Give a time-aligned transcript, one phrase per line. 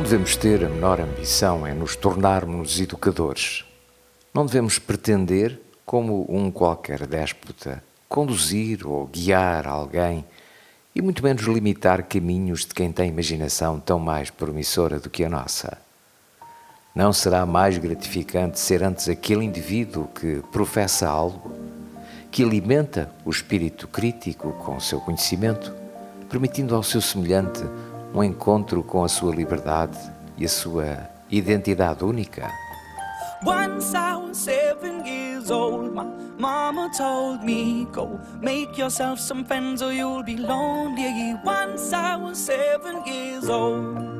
[0.00, 3.66] Não devemos ter a menor ambição em nos tornarmos educadores.
[4.32, 10.24] Não devemos pretender, como um qualquer déspota, conduzir ou guiar alguém
[10.94, 15.28] e muito menos limitar caminhos de quem tem imaginação tão mais promissora do que a
[15.28, 15.76] nossa.
[16.94, 21.52] Não será mais gratificante ser antes aquele indivíduo que professa algo,
[22.30, 25.74] que alimenta o espírito crítico com o seu conhecimento,
[26.30, 27.62] permitindo ao seu semelhante
[28.14, 29.98] um encontro com a sua liberdade
[30.36, 32.50] e a sua identidade única.
[33.42, 36.04] Once I was seven years old, my
[36.38, 41.38] mama told me, Go make yourself some friends or you'll be lonely.
[41.42, 44.19] Once I was seven years old.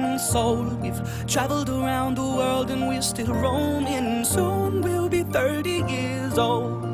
[0.00, 0.80] Been sold.
[0.82, 4.24] We've traveled around the world and we're still roaming.
[4.24, 6.93] Soon we'll be 30 years old.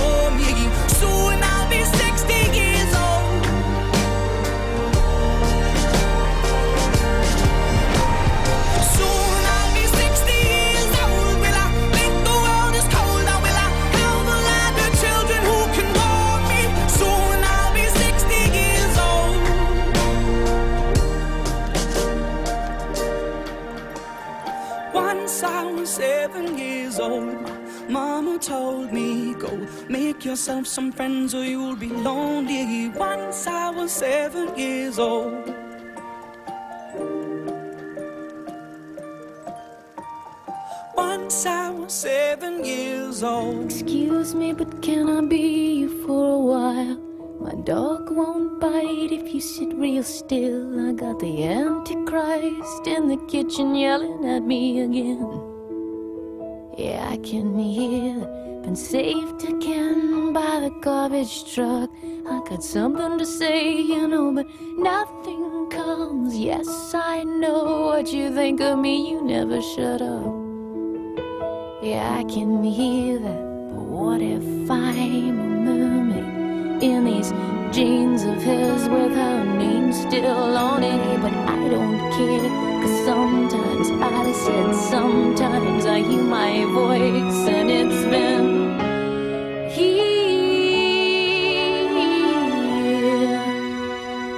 [27.01, 27.35] old.
[27.89, 32.89] Mama told me, go make yourself some friends or you'll be lonely.
[32.89, 35.53] Once I was seven years old.
[40.95, 43.65] Once I was seven years old.
[43.65, 46.97] Excuse me, but can I be you for a while?
[47.41, 50.89] My dog won't bite if you sit real still.
[50.89, 55.50] I got the Antichrist in the kitchen yelling at me again.
[56.83, 58.15] Yeah, I can hear
[58.63, 61.91] been saved again by the garbage truck.
[62.27, 64.47] I got something to say, you know, but
[64.79, 66.35] nothing comes.
[66.35, 70.33] Yes, I know what you think of me, you never shut up.
[71.83, 73.43] Yeah, I can hear that,
[73.75, 77.31] but what if I'm a mermaid in these
[77.71, 81.21] jeans of his with her name still on it?
[81.21, 82.49] But I don't care,
[82.81, 88.79] cause sometimes I said, sometimes I hear my voice, and it's been
[89.69, 90.05] here,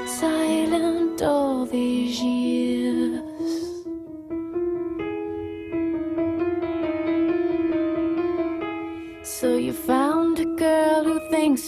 [0.08, 2.83] silent all these years.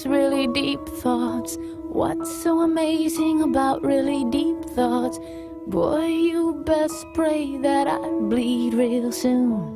[0.06, 1.57] Really deep thoughts.
[1.84, 5.19] What's so amazing about really deep thoughts?
[5.68, 9.74] Boy, you best pray that I bleed real soon.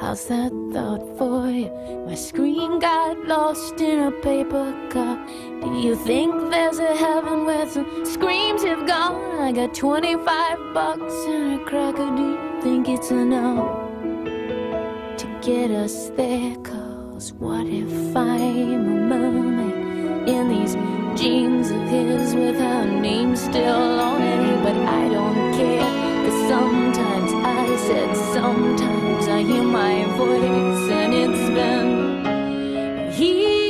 [0.00, 1.70] How's that thought for you?
[2.06, 5.26] My screen got lost in a paper cup.
[5.62, 9.40] Do you think there's a heaven where some screams have gone?
[9.40, 12.16] I got 25 bucks and a cracker.
[12.16, 13.92] Do you think it's enough?
[15.18, 16.56] to get us there.
[17.30, 20.74] What if I'm a mermaid in these
[21.20, 24.62] jeans of his with her name still on it?
[24.64, 25.88] But I don't care.
[26.24, 33.62] Cause sometimes I said, sometimes I hear my voice, and it's been here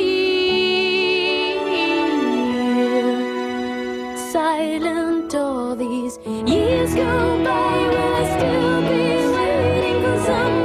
[4.32, 9.03] silent all these years go by will I still be
[9.36, 10.61] waiting for somebody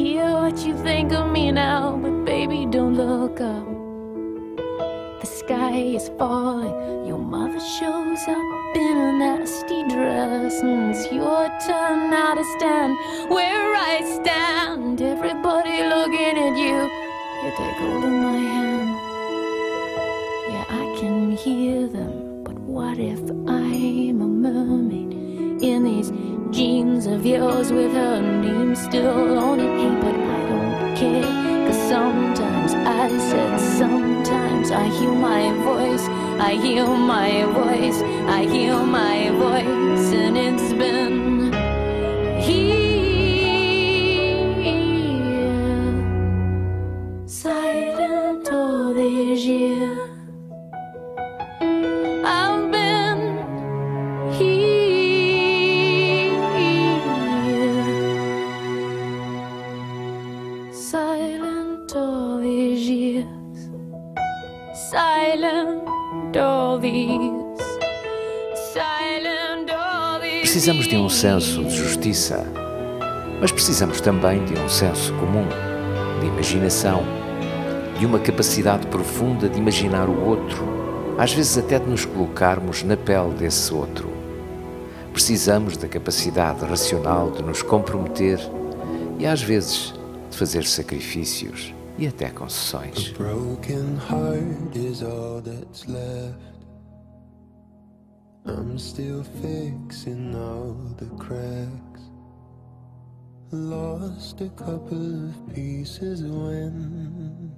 [0.00, 3.68] hear what you think of me now, but baby, don't look up.
[5.20, 7.06] The sky is falling.
[7.06, 10.62] Your mother shows up in a nasty dress.
[10.62, 12.96] And it's your turn now to stand
[13.30, 15.02] where I stand.
[15.02, 16.78] Everybody looking at you.
[17.42, 18.90] You take hold of my hand.
[20.52, 22.42] Yeah, I can hear them.
[22.44, 25.12] But what if I'm a mermaid
[25.62, 26.10] in these
[26.50, 29.78] jeans of yours with her name still on it?
[29.80, 31.66] Hey, but I don't care.
[31.66, 36.04] Cause sometimes I said, sometimes I hear my voice.
[36.40, 38.00] I hear my voice.
[38.26, 40.12] I hear my voice.
[40.12, 41.39] And it's been
[71.20, 72.46] senso de justiça,
[73.42, 75.46] mas precisamos também de um senso comum,
[76.18, 77.02] de imaginação,
[77.98, 80.66] de uma capacidade profunda de imaginar o outro,
[81.18, 84.10] às vezes até de nos colocarmos na pele desse outro.
[85.12, 88.40] Precisamos da capacidade racional de nos comprometer
[89.18, 89.92] e, às vezes,
[90.30, 93.12] de fazer sacrifícios e até concessões.
[98.46, 102.00] I'm still fixing all the cracks.
[103.52, 107.54] Lost a couple of pieces when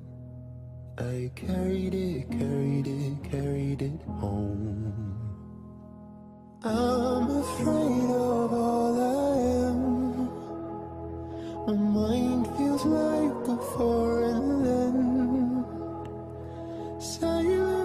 [0.99, 4.93] I carried it, carried it, carried it home.
[6.65, 10.29] I'm afraid of all I am.
[11.67, 15.65] My mind feels like a foreign land.
[17.03, 17.82] Silence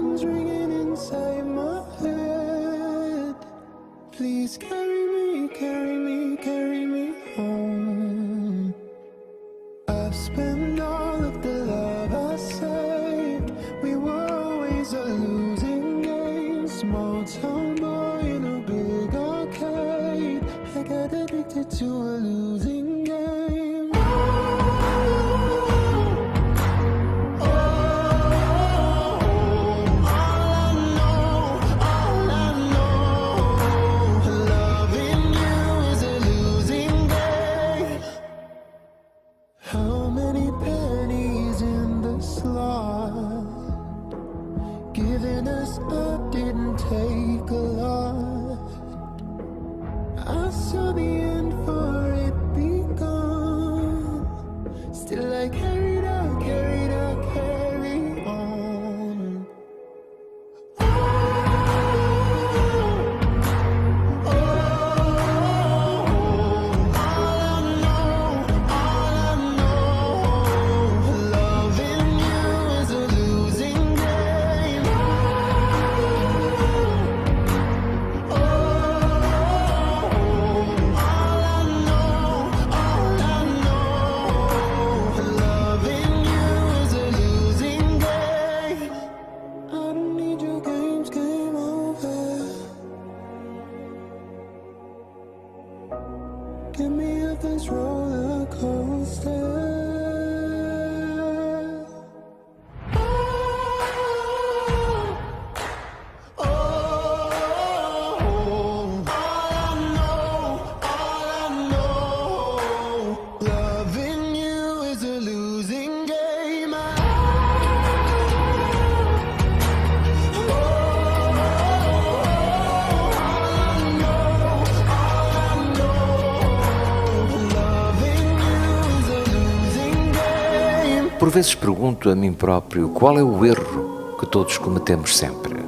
[131.37, 135.63] vezes pergunto a mim próprio qual é o erro que todos cometemos sempre.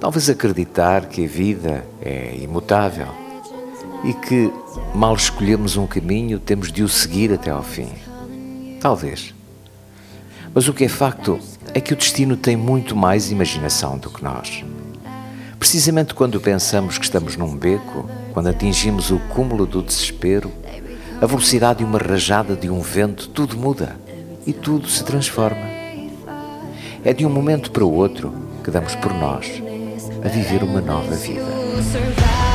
[0.00, 3.08] Talvez acreditar que a vida é imutável
[4.02, 4.50] e que,
[4.94, 7.90] mal escolhemos um caminho, temos de o seguir até ao fim.
[8.80, 9.34] Talvez.
[10.54, 11.38] Mas o que é facto
[11.74, 14.64] é que o destino tem muito mais imaginação do que nós.
[15.58, 20.50] Precisamente quando pensamos que estamos num beco, quando atingimos o cúmulo do desespero,
[21.20, 24.07] a velocidade de uma rajada de um vento, tudo muda
[24.48, 25.68] e tudo se transforma.
[27.04, 28.32] É de um momento para o outro
[28.64, 29.62] que damos por nós
[30.24, 32.47] a viver uma nova vida.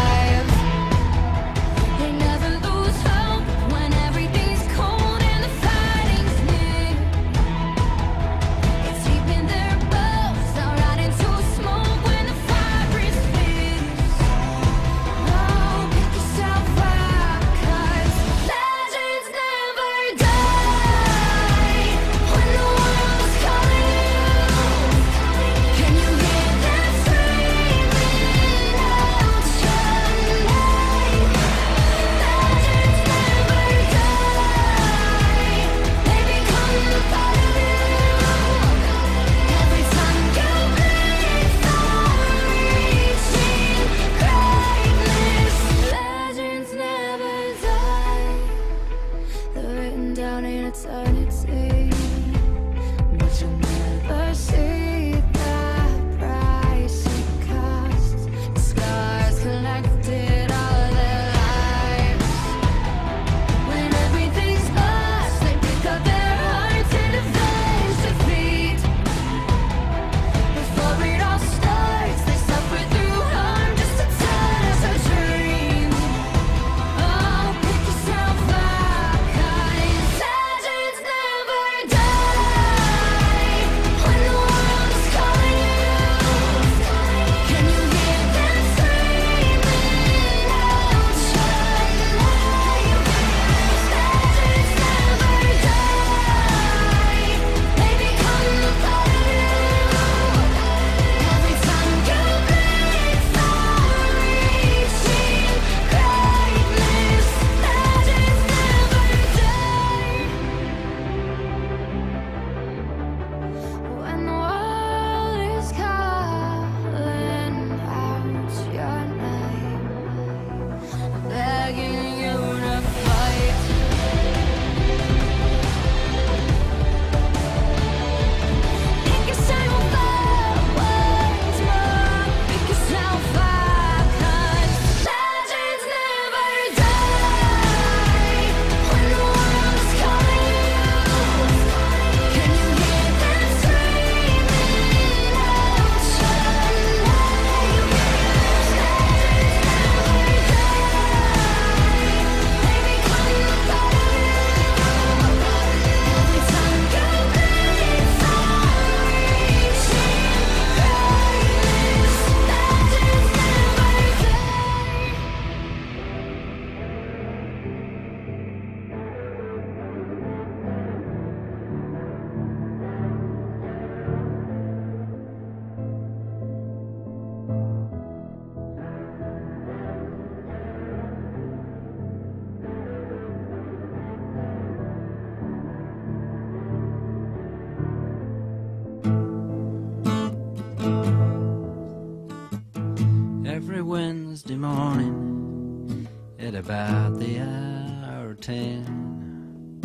[196.63, 199.81] About the hour ten.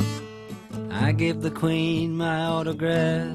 [0.93, 3.27] I give the Queen my autograph.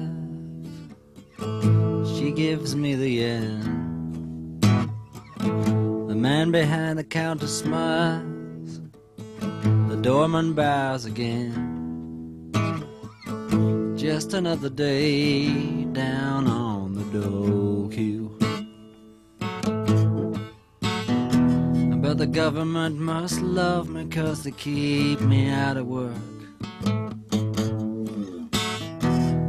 [2.16, 4.62] She gives me the end.
[6.08, 8.80] The man behind the counter smiles.
[9.88, 11.52] The doorman bows again.
[13.94, 18.38] Just another day down on the dole queue.
[22.16, 26.14] The government must love me cause they keep me out of work.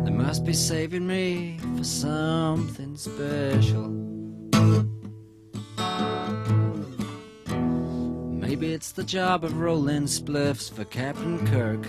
[0.03, 3.87] They must be saving me for something special.
[8.31, 11.85] Maybe it's the job of rolling spliffs for Captain Kirk.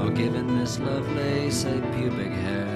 [0.00, 2.73] Or giving Miss Lovelace a pubic hairdo.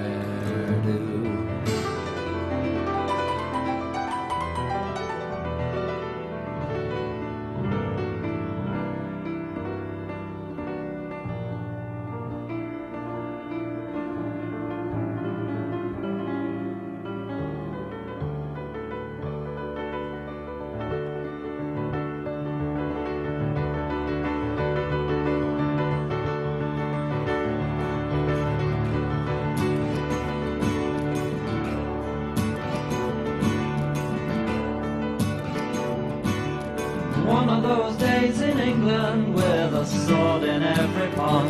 [38.19, 41.49] Days in England with a sword in every pond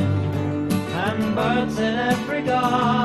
[1.03, 2.98] and birds in every garden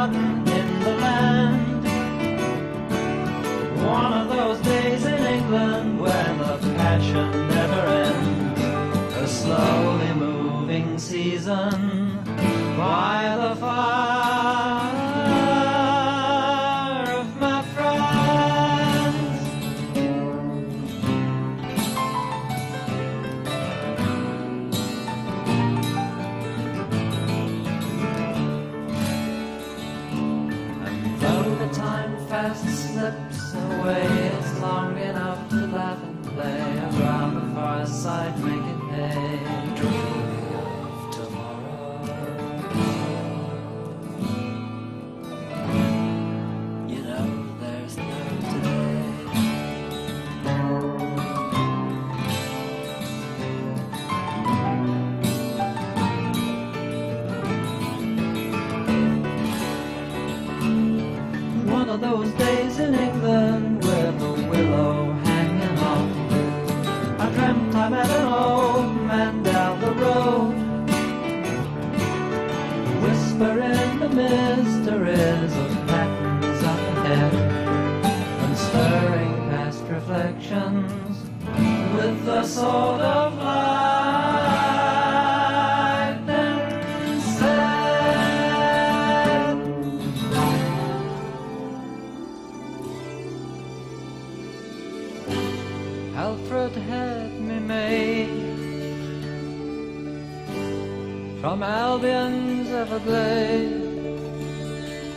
[101.44, 103.82] from Albion's Everglade,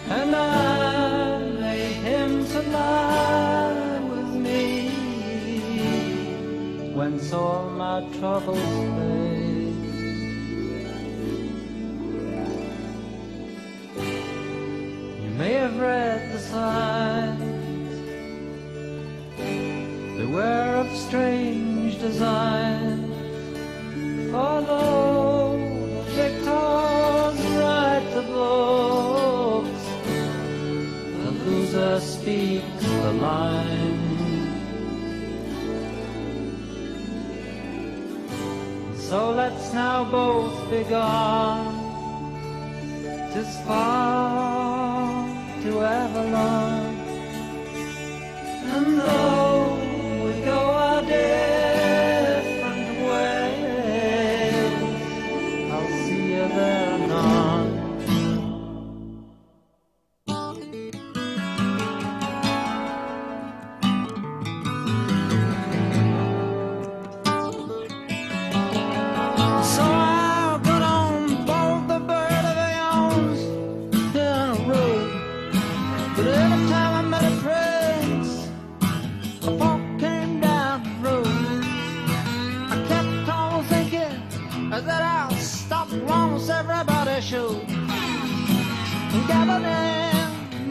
[0.09, 4.89] and I made him to lie with me
[6.93, 9.85] when all my troubles fade.
[15.23, 17.99] You may have read the signs.
[20.17, 23.15] Beware of strange designs.
[23.95, 24.29] The
[31.77, 33.99] Loser speaks the line.
[38.95, 41.75] So let's now both be gone.
[43.31, 45.27] Tis far
[45.61, 46.95] to Avalon.
[48.73, 49.46] And though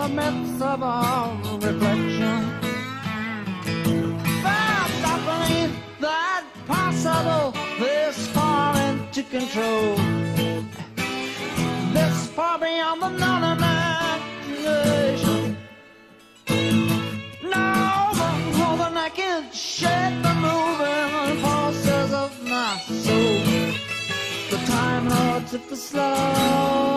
[0.07, 2.39] the myths of all reflection.
[4.43, 9.97] But I believe that possible this far into control.
[11.93, 15.57] This far beyond the non- imagination.
[17.43, 17.67] No,
[18.21, 23.41] the holding I can shake the moving forces of my soul.
[24.51, 26.96] The time lords of the slow.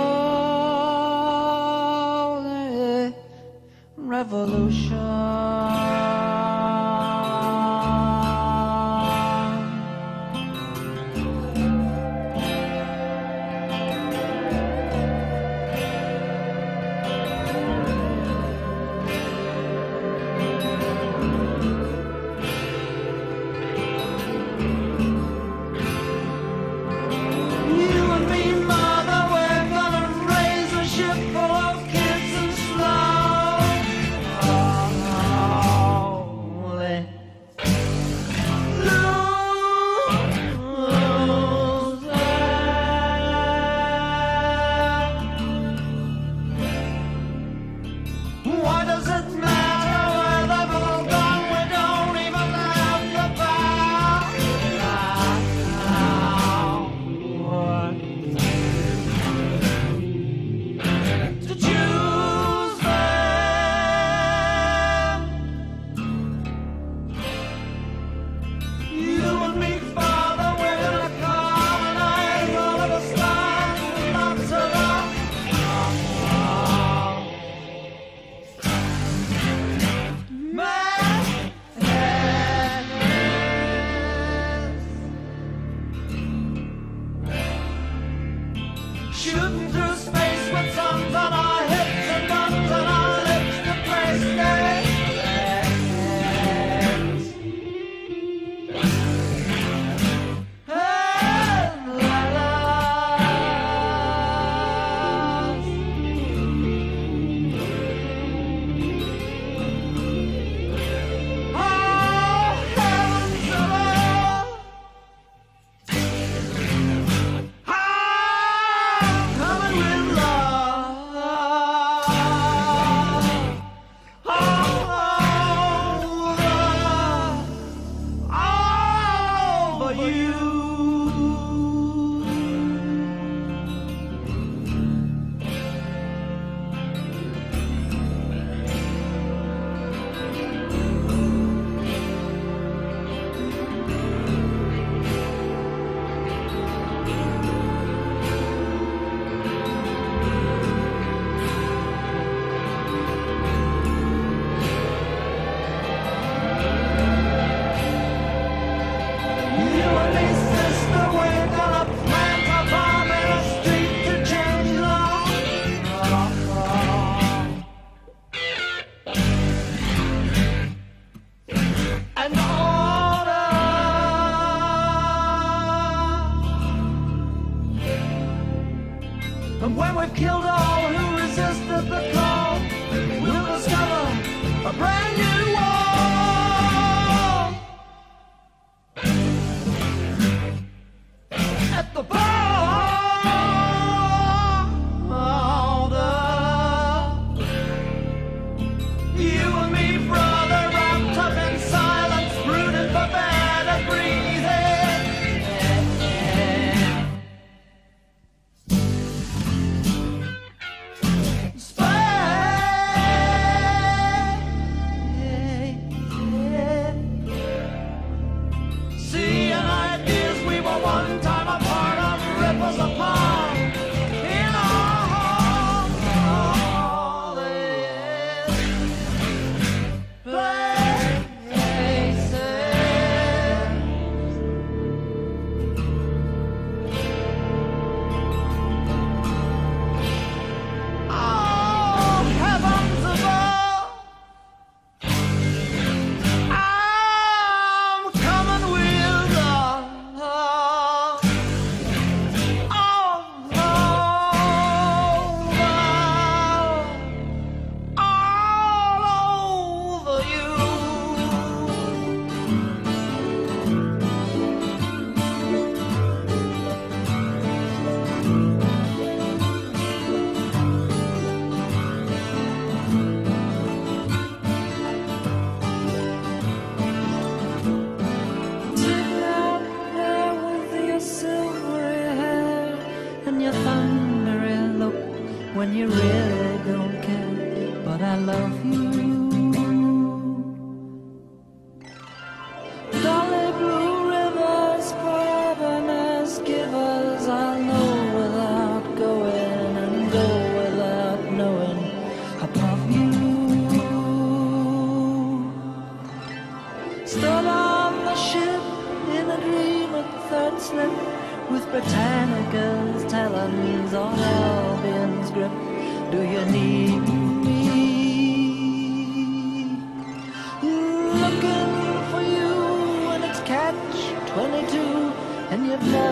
[4.19, 5.58] Revolution.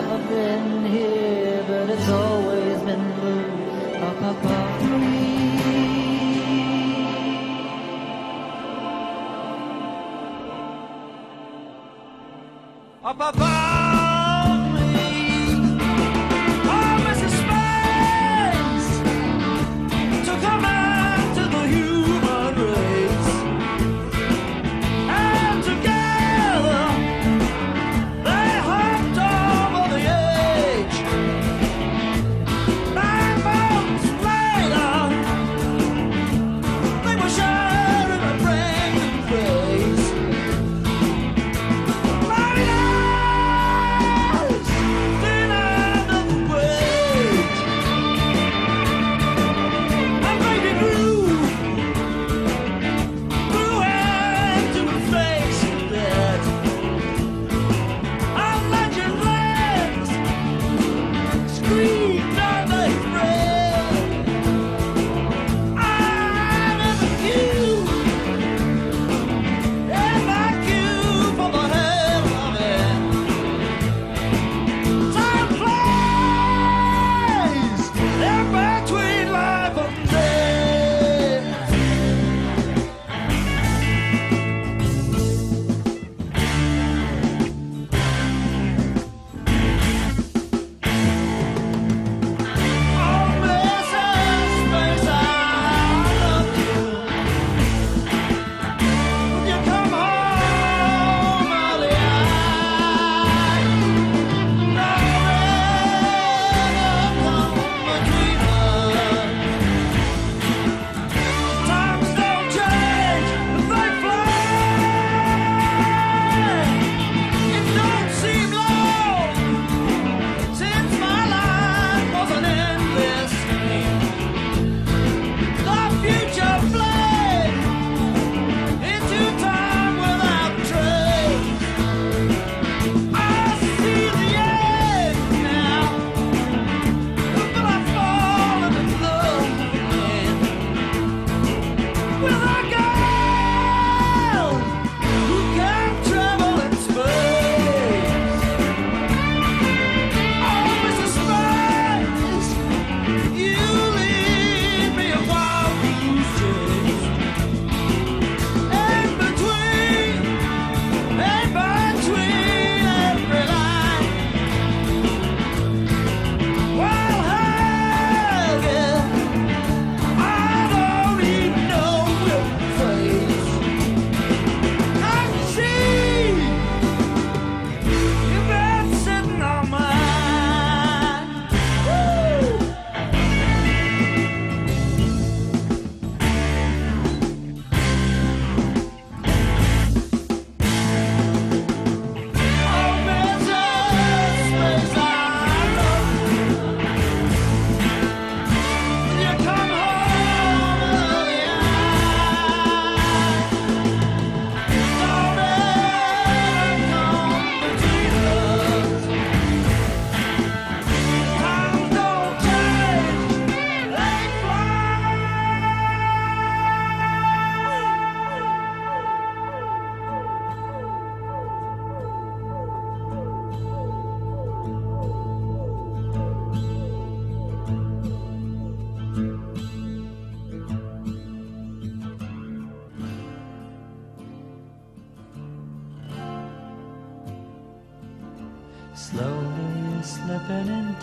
[0.00, 5.77] never been here, but it's always been blue up above me.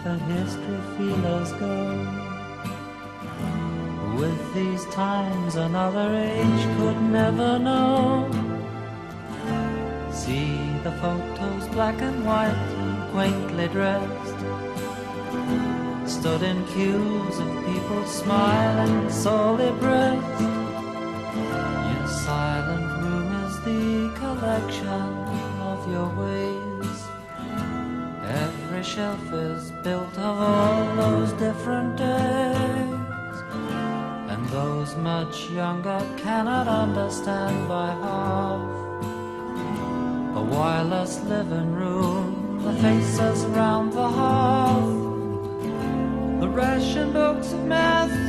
[0.05, 1.75] The history feelers go.
[4.19, 8.29] With these times, another age could never know.
[10.11, 14.39] See the photos, black and white, and quaintly dressed.
[16.05, 20.41] Stood in queues of people smiling, sorely pressed.
[21.91, 25.01] Your silent room is the collection
[25.71, 26.44] of your ways.
[28.85, 33.37] Shelf is built of all those different days.
[34.29, 38.61] And those much younger cannot understand by half.
[40.37, 44.93] A wireless living room, the faces round the hearth.
[46.41, 48.24] The ration books of Matthews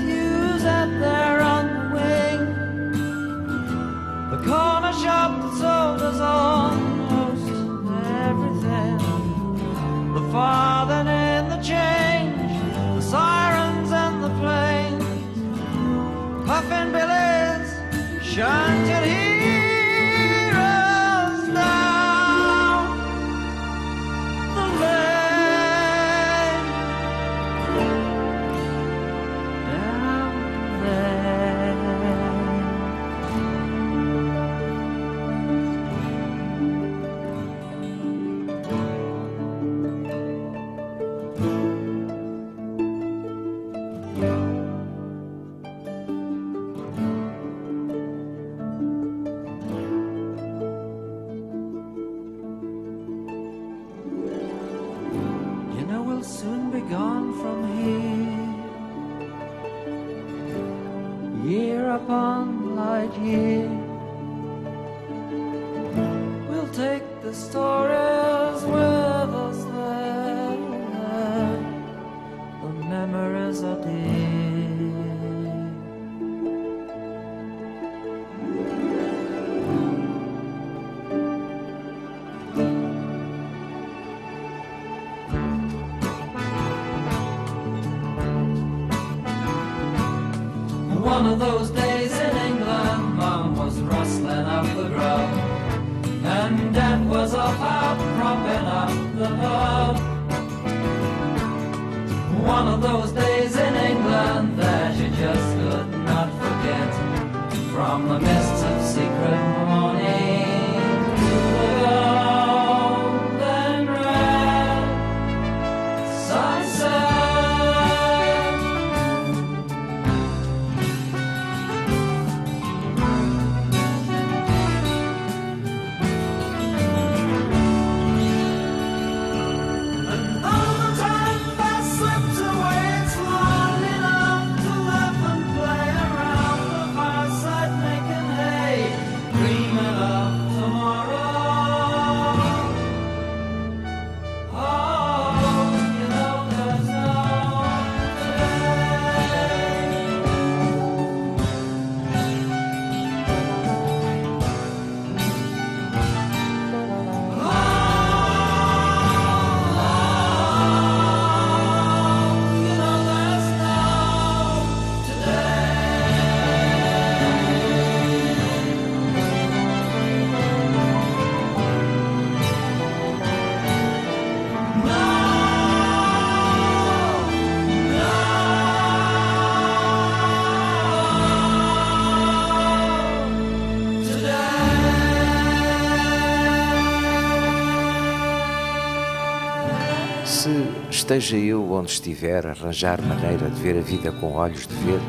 [191.07, 195.01] esteja eu onde estiver arranjar maneira de ver a vida com olhos de ver,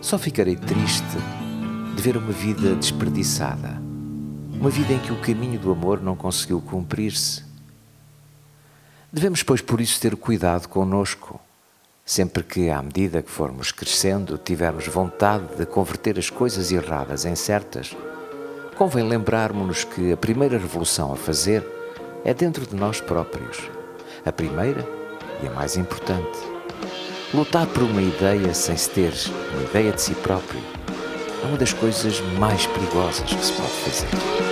[0.00, 1.04] só ficarei triste
[1.94, 3.78] de ver uma vida desperdiçada.
[4.58, 7.44] Uma vida em que o caminho do amor não conseguiu cumprir-se.
[9.12, 11.38] Devemos, pois, por isso ter cuidado conosco.
[12.06, 17.36] Sempre que, à medida que formos crescendo, tivermos vontade de converter as coisas erradas em
[17.36, 17.94] certas,
[18.78, 21.62] convém lembrarmos-nos que a primeira revolução a fazer
[22.24, 23.70] é dentro de nós próprios.
[24.24, 25.01] A primeira
[25.42, 26.38] e a mais importante.
[27.34, 29.12] Lutar por uma ideia sem se ter
[29.52, 30.60] uma ideia de si próprio
[31.42, 34.51] é uma das coisas mais perigosas que se pode fazer.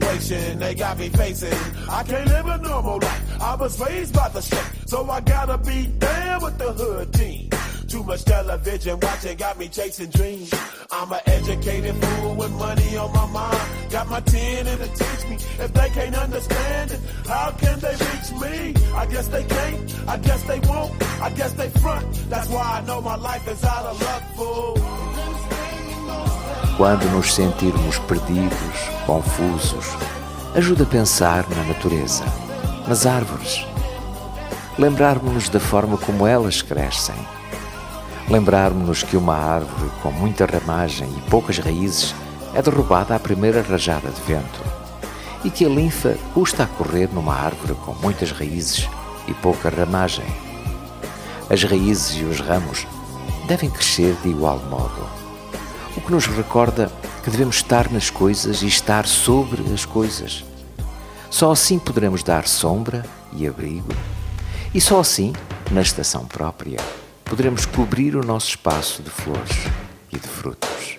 [0.00, 1.58] Situation they got me facing.
[1.88, 3.40] I can't live a normal life.
[3.40, 7.50] I was raised by the state, so I gotta be down with the hood team.
[7.88, 10.52] Too much television watching got me chasing dreams.
[10.90, 13.90] I'm an educated fool with money on my mind.
[13.90, 15.34] Got my tin and it teach me.
[15.64, 18.86] If they can't understand it, how can they reach me?
[18.94, 20.08] I guess they can't.
[20.08, 20.92] I guess they won't.
[21.20, 22.30] I guess they front.
[22.30, 25.31] That's why I know my life is out of luck, fool.
[26.76, 29.94] Quando nos sentirmos perdidos, confusos,
[30.54, 32.24] ajuda a pensar na natureza,
[32.88, 33.66] nas árvores.
[34.78, 37.14] Lembrarmos-nos da forma como elas crescem.
[38.26, 42.14] Lembrarmos-nos que uma árvore com muita ramagem e poucas raízes
[42.54, 44.60] é derrubada à primeira rajada de vento.
[45.44, 48.88] E que a linfa custa a correr numa árvore com muitas raízes
[49.28, 50.26] e pouca ramagem.
[51.50, 52.86] As raízes e os ramos
[53.46, 55.21] devem crescer de igual modo
[55.96, 56.90] o que nos recorda
[57.22, 60.44] que devemos estar nas coisas e estar sobre as coisas.
[61.30, 63.92] Só assim poderemos dar sombra e abrigo,
[64.74, 65.32] e só assim,
[65.70, 66.78] na estação própria,
[67.24, 69.56] poderemos cobrir o nosso espaço de flores
[70.12, 70.98] e de frutos.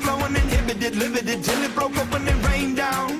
[0.00, 3.19] flowing, inhibited, limited till it broke up and rained down.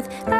[0.00, 0.39] die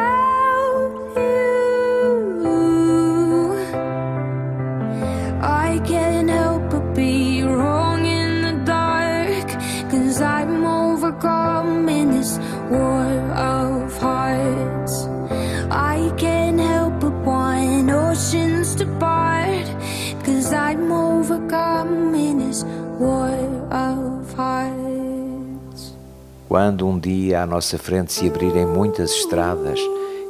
[26.81, 29.79] Quando um dia à nossa frente se abrirem muitas estradas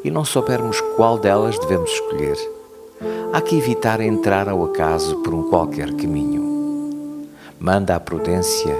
[0.03, 2.35] e não soubermos qual delas devemos escolher,
[3.31, 7.29] há que evitar entrar ao acaso por um qualquer caminho.
[7.57, 8.75] Manda a prudência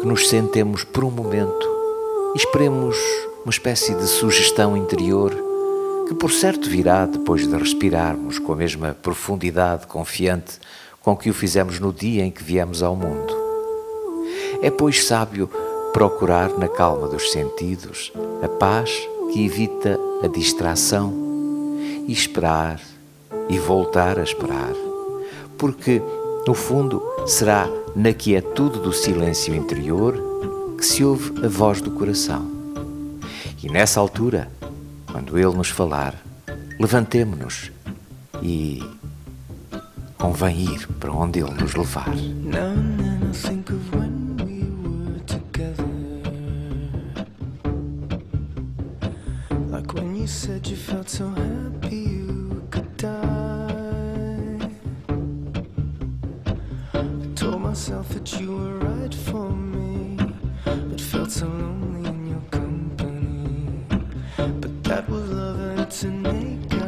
[0.00, 1.68] que nos sentemos por um momento
[2.36, 2.96] e esperemos
[3.42, 5.34] uma espécie de sugestão interior
[6.06, 10.60] que, por certo, virá depois de respirarmos com a mesma profundidade confiante
[11.00, 13.34] com que o fizemos no dia em que viemos ao mundo.
[14.62, 15.50] É, pois, sábio
[15.92, 18.12] procurar na calma dos sentidos
[18.42, 18.90] a paz
[19.32, 21.12] que evita a distração
[22.06, 22.80] e esperar
[23.48, 24.72] e voltar a esperar,
[25.58, 26.02] porque,
[26.46, 32.50] no fundo, será na quietude do silêncio interior que se ouve a voz do coração.
[33.62, 34.50] E nessa altura,
[35.10, 36.14] quando Ele nos falar,
[36.80, 37.70] levantemo-nos
[38.42, 38.82] e
[40.18, 42.08] convém ir para onde Ele nos levar.
[42.08, 42.72] Now
[43.32, 44.11] and then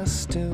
[0.06, 0.53] still